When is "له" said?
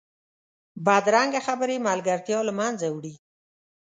2.47-2.53